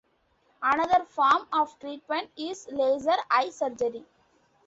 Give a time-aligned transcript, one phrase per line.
[0.63, 4.03] Another form of treatment is laser eye surgery.